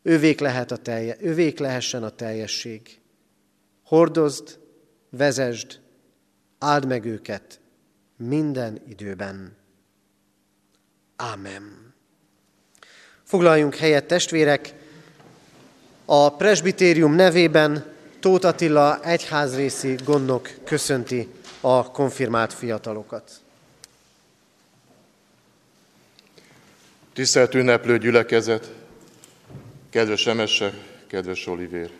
[0.03, 3.01] ővék, lehet a telje, ővék lehessen a teljesség.
[3.85, 4.59] Hordozd,
[5.11, 5.81] vezesd,
[6.59, 7.61] áld meg őket
[8.17, 9.57] minden időben.
[11.17, 11.95] Ámen.
[13.23, 14.86] Foglaljunk helyet, testvérek!
[16.09, 17.85] A presbitérium nevében
[18.21, 21.29] Tóth Attila egyházrészi gondnok köszönti
[21.61, 23.31] a konfirmált fiatalokat.
[27.13, 28.73] Tisztelt ünneplő gyülekezet,
[29.91, 30.73] kedves Emese,
[31.07, 31.91] kedves Olivér!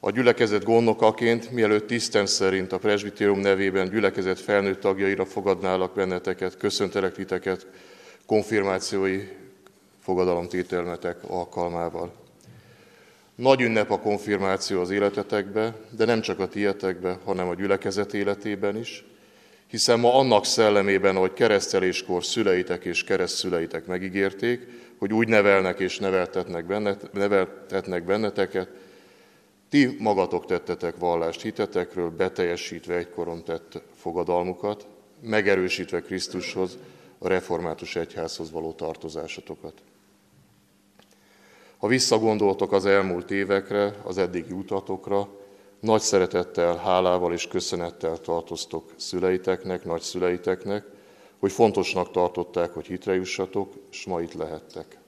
[0.00, 7.14] A gyülekezet gondnokaként, mielőtt tisztem szerint a presbitérium nevében gyülekezet felnőtt tagjaira fogadnálak benneteket, köszöntelek
[7.14, 7.66] titeket
[8.26, 9.28] konfirmációi
[10.02, 12.19] fogadalomtételmetek alkalmával.
[13.40, 18.76] Nagy ünnep a konfirmáció az életetekbe, de nem csak a tietekbe, hanem a gyülekezet életében
[18.76, 19.04] is,
[19.66, 24.66] hiszen ma annak szellemében, hogy kereszteléskor szüleitek és keresztszüleitek megígérték,
[24.98, 28.68] hogy úgy nevelnek és neveltetnek, bennet, neveltetnek benneteket,
[29.68, 34.86] ti magatok tettetek vallást hitetekről, beteljesítve egykoron tett fogadalmukat,
[35.20, 36.78] megerősítve Krisztushoz,
[37.18, 39.72] a református egyházhoz való tartozásotokat.
[41.80, 45.28] Ha visszagondoltok az elmúlt évekre, az eddigi utatokra,
[45.80, 50.84] nagy szeretettel, hálával és köszönettel tartoztok szüleiteknek, nagyszüleiteknek,
[51.38, 54.98] hogy fontosnak tartották, hogy hitre jussatok, és ma itt lehettek.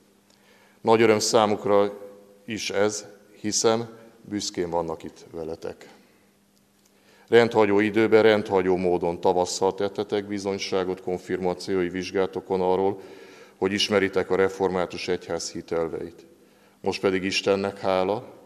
[0.80, 1.98] Nagy öröm számukra
[2.44, 3.06] is ez,
[3.40, 3.88] hiszem,
[4.20, 5.88] büszkén vannak itt veletek.
[7.28, 13.00] Rendhagyó időben, rendhagyó módon tavasszal tettetek bizonyságot konfirmációi vizsgátokon arról,
[13.56, 16.30] hogy ismeritek a református egyház hitelveit.
[16.82, 18.40] Most pedig Istennek hála,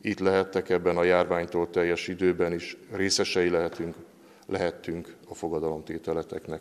[0.00, 3.94] itt lehettek ebben a járványtól teljes időben is, részesei lehetünk,
[4.46, 6.60] lehettünk a fogadalomtételeteknek.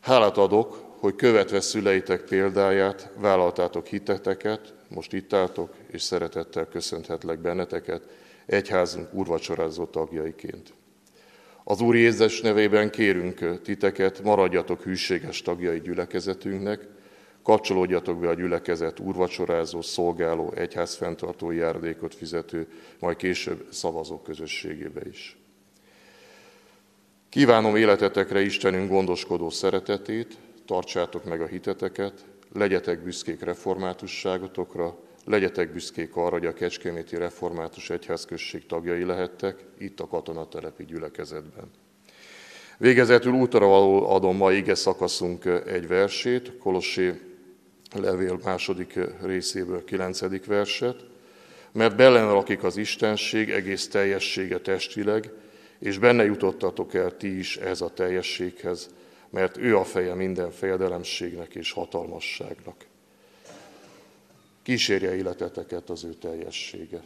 [0.00, 8.02] Hálát adok, hogy követve szüleitek példáját vállaltátok hiteteket, most itt álltok, és szeretettel köszönhetlek benneteket,
[8.46, 10.72] egyházunk úrvacsorázó tagjaiként.
[11.64, 16.88] Az Úr Jézus nevében kérünk titeket, maradjatok hűséges tagjai gyülekezetünknek,
[17.46, 22.68] kapcsolódjatok be a gyülekezet úrvacsorázó, szolgáló, egyház fenntartó járdékot fizető,
[22.98, 25.36] majd később szavazó közösségébe is.
[27.28, 36.30] Kívánom életetekre Istenünk gondoskodó szeretetét, tartsátok meg a hiteteket, legyetek büszkék reformátusságotokra, legyetek büszkék arra,
[36.30, 41.70] hogy a Kecskeméti Református Egyházközség tagjai lehettek, itt a katonatelepi gyülekezetben.
[42.78, 47.25] Végezetül útra adom ma ige szakaszunk egy versét, Kolossé
[47.94, 51.04] levél második részéből kilencedik verset,
[51.72, 55.30] mert bellen lakik az Istenség egész teljessége testileg,
[55.78, 58.88] és benne jutottatok el ti is ez a teljességhez,
[59.30, 62.84] mert ő a feje minden fejedelemségnek és hatalmasságnak.
[64.62, 67.02] Kísérje életeteket az ő teljessége.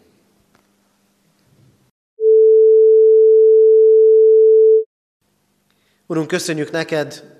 [6.07, 7.39] Urunk, köszönjük neked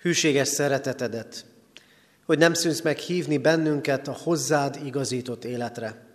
[0.00, 1.44] hűséges szeretetedet,
[2.24, 6.06] hogy nem szűnsz meg hívni bennünket a hozzád igazított életre,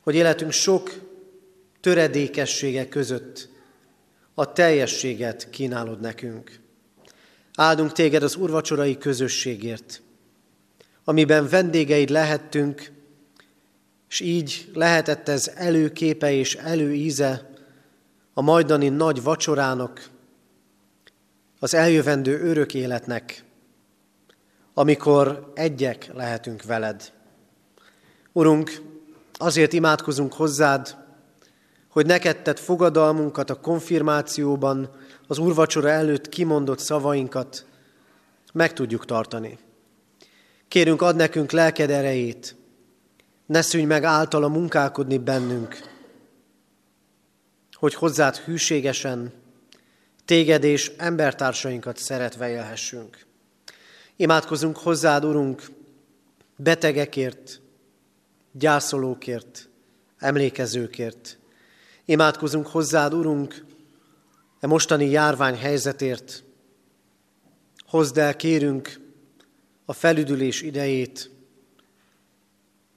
[0.00, 0.90] hogy életünk sok
[1.80, 3.48] töredékessége között
[4.34, 6.60] a teljességet kínálod nekünk.
[7.54, 10.02] Áldunk téged az urvacsorai közösségért,
[11.04, 12.90] amiben vendégeid lehettünk,
[14.08, 17.50] és így lehetett ez előképe és előíze
[18.34, 20.08] a majdani nagy vacsorának,
[21.58, 23.44] az eljövendő örök életnek,
[24.78, 27.12] amikor egyek lehetünk veled.
[28.32, 28.82] Urunk,
[29.32, 30.96] azért imádkozunk hozzád,
[31.88, 34.90] hogy neked tett fogadalmunkat a konfirmációban,
[35.26, 37.66] az úrvacsora előtt kimondott szavainkat
[38.52, 39.58] meg tudjuk tartani.
[40.68, 42.56] Kérünk, ad nekünk lelked erejét,
[43.46, 45.78] ne szűnj meg általa munkálkodni bennünk,
[47.72, 49.32] hogy hozzád hűségesen,
[50.24, 53.26] téged és embertársainkat szeretve élhessünk.
[54.20, 55.62] Imádkozunk hozzád, Urunk,
[56.56, 57.60] betegekért,
[58.52, 59.68] gyászolókért,
[60.18, 61.38] emlékezőkért.
[62.04, 63.64] Imádkozunk hozzád, Urunk,
[64.60, 66.44] e mostani járvány helyzetért.
[67.86, 69.00] Hozd el, kérünk,
[69.84, 71.30] a felüdülés idejét,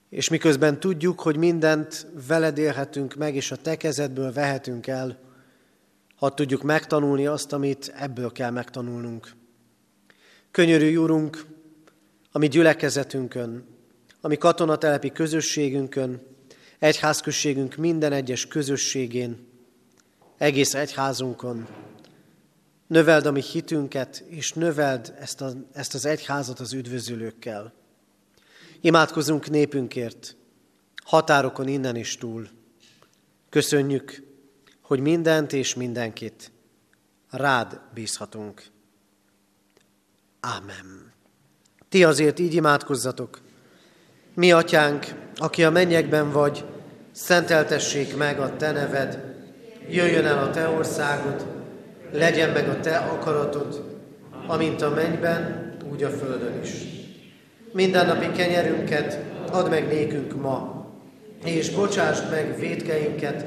[0.09, 5.19] és miközben tudjuk, hogy mindent veled élhetünk meg, és a te kezedből vehetünk el,
[6.15, 9.39] ha tudjuk megtanulni azt, amit ebből kell megtanulnunk.
[10.51, 11.45] Könyörülj, Úrunk,
[12.31, 13.65] ami gyülekezetünkön,
[14.21, 16.21] ami katonatelepi közösségünkön,
[16.79, 19.47] egyházközségünk minden egyes közösségén,
[20.37, 21.67] egész egyházunkon.
[22.87, 27.73] Növeld a mi hitünket, és növeld ezt, a, ezt az egyházat az üdvözülőkkel.
[28.81, 30.35] Imádkozunk népünkért,
[31.03, 32.47] határokon innen is túl.
[33.49, 34.23] Köszönjük,
[34.81, 36.51] hogy mindent és mindenkit
[37.29, 38.63] rád bízhatunk.
[40.41, 41.13] Ámen.
[41.89, 43.39] Ti azért így imádkozzatok.
[44.33, 46.65] Mi, atyánk, aki a mennyekben vagy,
[47.11, 49.35] szenteltessék meg a te neved,
[49.89, 51.45] jöjjön el a te országod,
[52.11, 53.99] legyen meg a te akaratod,
[54.47, 56.71] amint a mennyben, úgy a földön is.
[57.71, 59.19] Mindennapi kenyerünket
[59.51, 60.85] add meg nékünk ma,
[61.43, 63.45] és bocsásd meg védkeinket,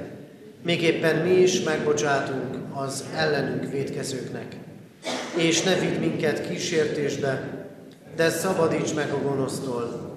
[0.63, 4.64] még éppen mi is megbocsátunk az ellenünk védkezőknek.
[5.37, 7.65] És ne vidd minket kísértésbe,
[8.17, 10.13] de szabadíts meg a gonosztól,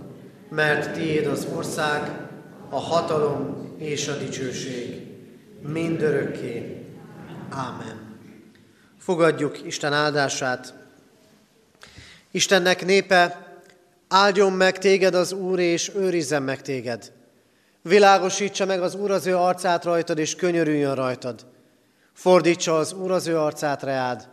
[0.49, 2.27] mert tiéd az ország,
[2.69, 5.01] a hatalom és a dicsőség,
[5.61, 6.85] mindörökké.
[7.49, 8.17] Ámen.
[8.99, 10.73] Fogadjuk Isten áldását.
[12.31, 13.47] Istennek népe,
[14.07, 17.11] áldjon meg téged az Úr, és őrizzen meg téged.
[17.81, 21.45] Világosítsa meg az Úr az ő arcát rajtad, és könyörüljön rajtad.
[22.13, 24.27] Fordítsa az Úr az ő arcát reád,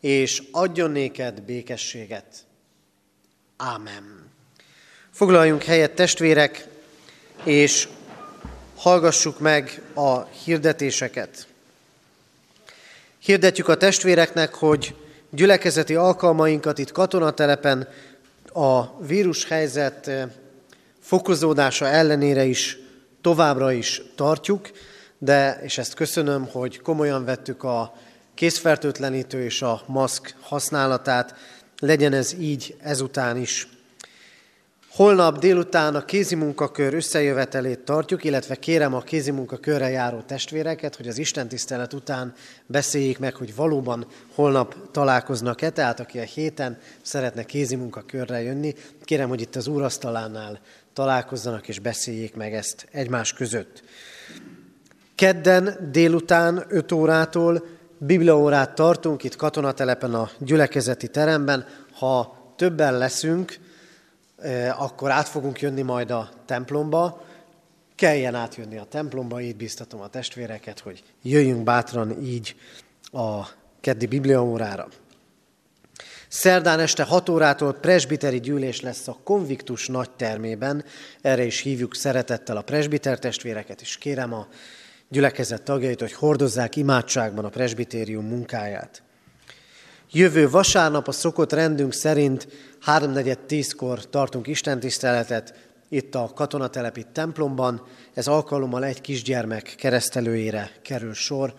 [0.00, 2.24] és adjon néked békességet.
[3.56, 4.30] Ámen.
[5.10, 6.66] Foglaljunk helyet, testvérek,
[7.44, 7.88] és
[8.76, 11.46] hallgassuk meg a hirdetéseket.
[13.18, 14.94] Hirdetjük a testvéreknek, hogy
[15.30, 17.88] gyülekezeti alkalmainkat itt katonatelepen
[18.52, 20.10] a vírushelyzet
[21.00, 22.78] fokozódása ellenére is
[23.20, 24.70] továbbra is tartjuk,
[25.18, 27.94] de, és ezt köszönöm, hogy komolyan vettük a
[28.38, 31.34] készfertőtlenítő és a maszk használatát,
[31.78, 33.68] legyen ez így ezután is.
[34.90, 41.08] Holnap délután a kézi munkakör összejövetelét tartjuk, illetve kérem a kézi munkakörre járó testvéreket, hogy
[41.08, 42.34] az Isten tisztelet után
[42.66, 48.74] beszéljék meg, hogy valóban holnap találkoznak-e, tehát aki a héten szeretne kézi munkakörre jönni,
[49.04, 50.60] kérem, hogy itt az úrasztalánál
[50.92, 53.82] találkozzanak és beszéljék meg ezt egymás között.
[55.14, 61.66] Kedden délután 5 órától bibliaórát tartunk itt katonatelepen a gyülekezeti teremben.
[61.92, 63.58] Ha többen leszünk,
[64.38, 67.24] eh, akkor át fogunk jönni majd a templomba.
[67.94, 72.56] Kelljen átjönni a templomba, így biztatom a testvéreket, hogy jöjjünk bátran így
[73.12, 73.46] a
[73.80, 74.88] keddi bibliaórára.
[76.28, 80.84] Szerdán este 6 órától presbiteri gyűlés lesz a konviktus nagy termében.
[81.20, 84.46] Erre is hívjuk szeretettel a presbiter testvéreket, és kérem a
[85.08, 89.02] gyülekezet tagjait, hogy hordozzák imádságban a presbitérium munkáját.
[90.10, 92.48] Jövő vasárnap a szokott rendünk szerint
[92.86, 97.82] 3.4.10-kor tartunk istentiszteletet itt a katonatelepi templomban.
[98.14, 101.54] Ez alkalommal egy kisgyermek keresztelőjére kerül sor.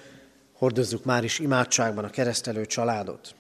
[0.54, 3.36] Hordozzuk már is imádságban a keresztelő családot.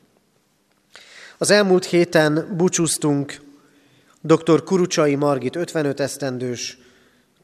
[1.37, 3.41] Az elmúlt héten búcsúztunk
[4.21, 4.63] dr.
[4.63, 6.77] Kurucsai Margit 55 esztendős,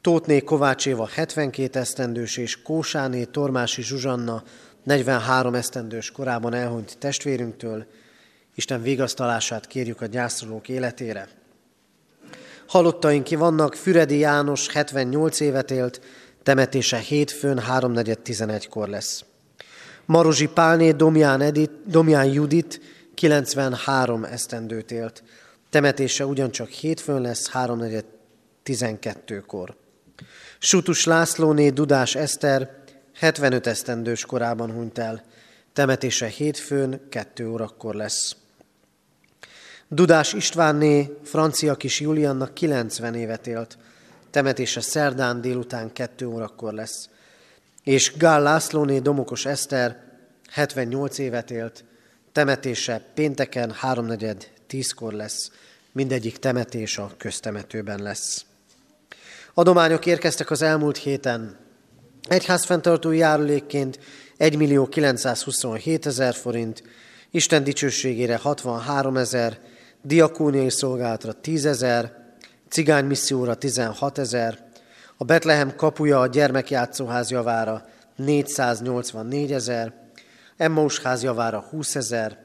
[0.06, 4.42] Tótné Kovács Éva 72 esztendős és Kósáné Tormási Zsuzsanna
[4.82, 7.86] 43 esztendős korában elhunyt testvérünktől.
[8.54, 11.28] Isten vigasztalását kérjük a gyászolók életére.
[12.66, 16.00] Halottaink ki vannak, Füredi János 78 évet élt,
[16.42, 19.24] temetése hétfőn 3.4.11-kor lesz.
[20.04, 22.80] Marozsi Pálné Domján, Edith, Domján Judit
[23.14, 25.22] 93 esztendőt élt.
[25.70, 29.84] Temetése ugyancsak hétfőn lesz, 3.4.12-kor.
[30.58, 32.70] Sutus Lászlóné Dudás Eszter
[33.14, 35.22] 75 esztendős korában hunyt el.
[35.72, 38.36] Temetése hétfőn, 2 órakor lesz.
[39.88, 43.78] Dudás Istvánné Francia kis Juliannak 90 évet élt.
[44.30, 47.08] Temetése szerdán délután 2 órakor lesz.
[47.82, 50.02] És Gál Lászlóné Domokos Eszter
[50.50, 51.84] 78 évet élt.
[52.32, 55.50] Temetése pénteken 3.4.10-kor lesz.
[55.92, 58.44] Mindegyik temetés a köztemetőben lesz.
[59.58, 61.56] Adományok érkeztek az elmúlt héten.
[62.28, 63.98] Egyházfenntartói járulékként
[64.36, 66.82] 1 millió 927 ezer forint,
[67.30, 69.58] Isten dicsőségére 63 ezer,
[70.02, 72.12] diakóniai szolgálatra 10 ezer,
[72.68, 74.58] cigány misszióra 16 ezer,
[75.16, 77.84] a Betlehem kapuja a gyermekjátszóház javára
[78.16, 79.92] 484 ezer,
[80.56, 82.38] Emmaus ház javára 20 ezer,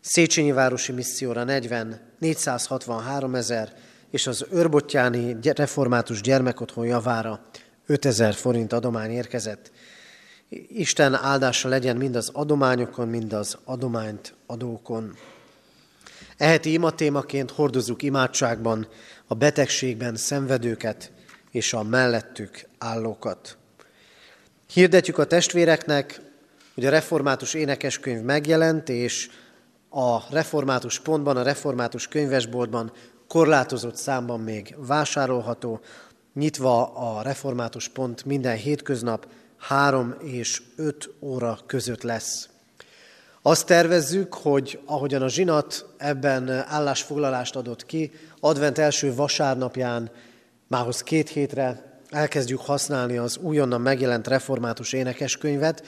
[0.00, 3.72] Széchenyi városi misszióra 40, 463 ezer,
[4.10, 7.40] és az Örbottyáni református gyermekotthon javára
[7.86, 9.70] 5000 forint adomány érkezett.
[10.68, 15.16] Isten áldása legyen mind az adományokon, mind az adományt adókon.
[16.36, 18.88] Eheti imatémaként hordozzuk imádságban
[19.26, 21.12] a betegségben szenvedőket
[21.50, 23.56] és a mellettük állókat.
[24.72, 26.20] Hirdetjük a testvéreknek,
[26.74, 29.30] hogy a református énekeskönyv megjelent, és
[29.90, 32.92] a református pontban, a református könyvesboltban
[33.30, 35.80] korlátozott számban még vásárolható,
[36.34, 39.26] nyitva a református pont minden hétköznap
[39.58, 42.48] 3 és 5 óra között lesz.
[43.42, 50.10] Azt tervezzük, hogy ahogyan a zsinat ebben állásfoglalást adott ki, advent első vasárnapján,
[50.66, 55.82] mához két hétre elkezdjük használni az újonnan megjelent református énekeskönyvet,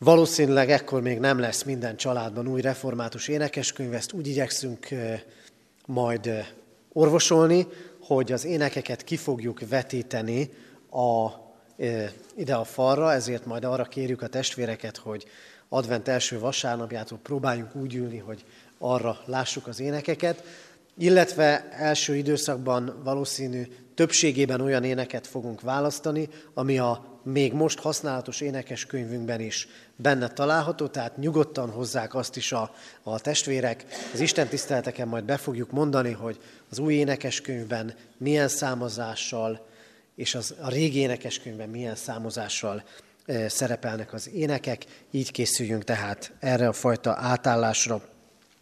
[0.00, 4.88] Valószínűleg ekkor még nem lesz minden családban új református énekeskönyv, ezt úgy igyekszünk
[5.88, 6.54] majd
[6.92, 7.66] orvosolni,
[8.02, 10.50] hogy az énekeket ki fogjuk vetíteni
[10.90, 11.30] a,
[12.36, 15.24] ide a falra, ezért majd arra kérjük a testvéreket, hogy
[15.68, 18.44] advent első vasárnapjától próbáljunk úgy ülni, hogy
[18.78, 20.42] arra lássuk az énekeket,
[20.98, 29.40] illetve első időszakban valószínű többségében olyan éneket fogunk választani, ami a még most használatos énekeskönyvünkben
[29.40, 33.84] is benne található, tehát nyugodtan hozzák azt is a, a testvérek.
[34.12, 36.38] Az Isten tiszteleteken majd be fogjuk mondani, hogy
[36.70, 39.66] az új énekeskönyvben milyen számozással,
[40.14, 42.82] és az, a régi énekeskönyvben milyen számozással
[43.26, 48.02] e, szerepelnek az énekek, így készüljünk tehát erre a fajta átállásra.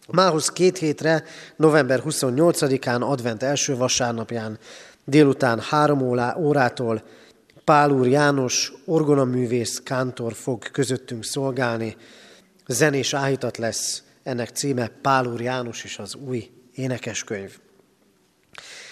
[0.08, 1.24] Mához két hétre,
[1.56, 4.58] november 28-án, advent első vasárnapján,
[5.04, 6.02] délután három
[6.38, 7.02] órától
[7.66, 11.96] Pál úr János, orgonaművész, kántor fog közöttünk szolgálni.
[12.66, 17.58] Zenés áhítat lesz, ennek címe Pál úr János és az új énekeskönyv.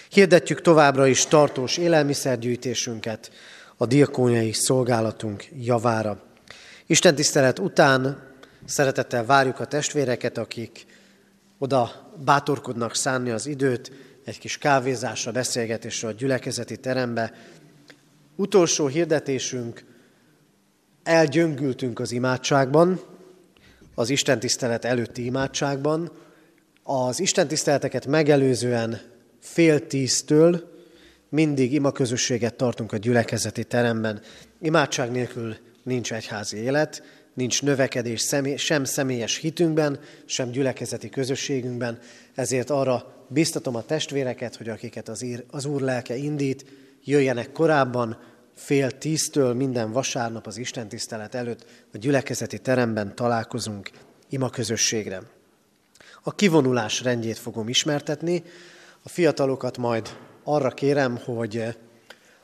[0.08, 3.30] Hirdetjük továbbra is tartós élelmiszergyűjtésünket
[3.76, 6.22] a diakóniai szolgálatunk javára.
[6.86, 8.32] Isten tisztelet után
[8.64, 10.86] szeretettel várjuk a testvéreket, akik
[11.58, 13.92] oda bátorkodnak szánni az időt,
[14.24, 17.32] egy kis kávézásra, beszélgetésre a gyülekezeti terembe,
[18.36, 19.84] Utolsó hirdetésünk,
[21.02, 23.00] elgyöngültünk az imádságban,
[23.94, 26.12] az Isten tisztelet előtti imádságban.
[26.82, 29.00] Az Isten tiszteleteket megelőzően
[29.40, 30.72] fél tíztől
[31.28, 34.20] mindig ima közösséget tartunk a gyülekezeti teremben.
[34.60, 37.02] Imádság nélkül nincs egyházi élet,
[37.34, 41.98] nincs növekedés sem személyes hitünkben, sem gyülekezeti közösségünkben,
[42.34, 46.64] ezért arra biztatom a testvéreket, hogy akiket az, ír, az Úr lelke indít,
[47.04, 48.18] jöjjenek korábban,
[48.54, 53.90] fél tíztől minden vasárnap az Isten tisztelet előtt a gyülekezeti teremben találkozunk
[54.28, 55.22] ima közösségre.
[56.22, 58.42] A kivonulás rendjét fogom ismertetni,
[59.02, 61.76] a fiatalokat majd arra kérem, hogy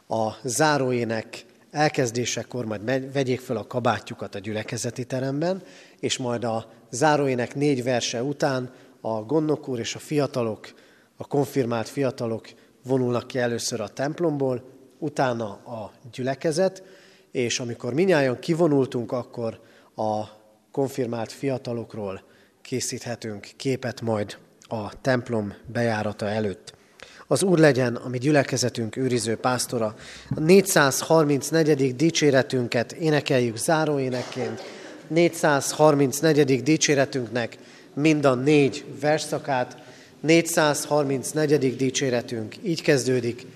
[0.09, 5.63] a záróének elkezdésekor majd vegyék fel a kabátjukat a gyülekezeti teremben,
[6.01, 10.69] és majd a záróének négy verse után a gondnok úr és a fiatalok,
[11.17, 12.49] a konfirmált fiatalok
[12.85, 14.63] vonulnak ki először a templomból,
[14.99, 16.83] utána a gyülekezet,
[17.31, 19.61] és amikor minnyáján kivonultunk, akkor
[19.97, 20.25] a
[20.71, 22.23] konfirmált fiatalokról
[22.63, 26.79] készíthetünk képet majd a templom bejárata előtt.
[27.27, 29.95] Az Úr legyen, ami gyülekezetünk őriző pásztora.
[30.35, 31.97] A 434.
[31.97, 34.63] dicséretünket énekeljük záróénekként.
[35.09, 36.63] 434.
[36.63, 37.59] dicséretünknek
[37.95, 39.77] mind a négy versszakát.
[40.21, 41.77] 434.
[41.77, 43.47] dicséretünk így kezdődik.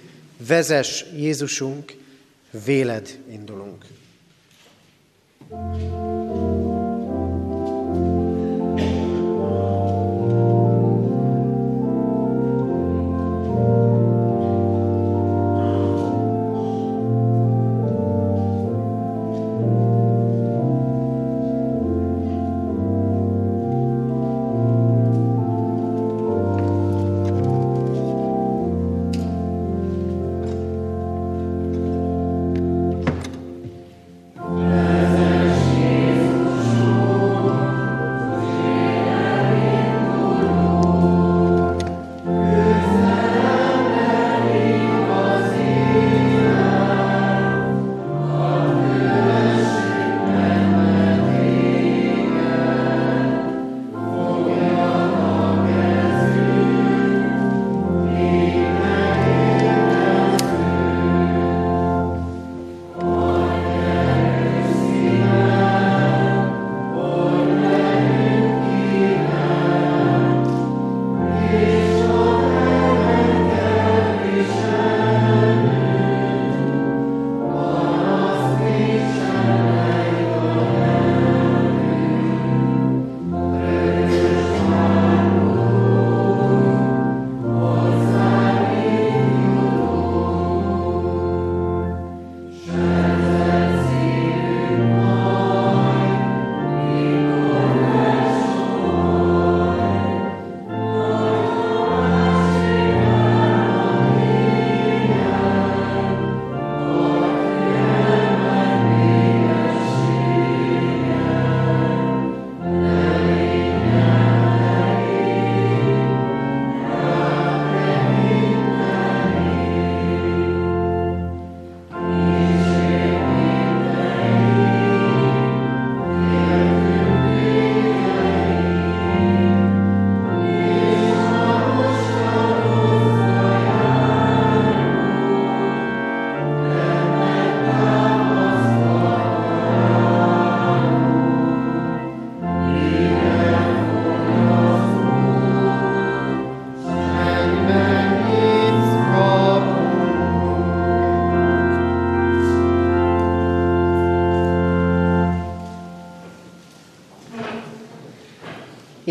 [0.46, 1.96] Vezes Jézusunk,
[2.64, 3.84] véled indulunk.
[5.50, 6.53] thank you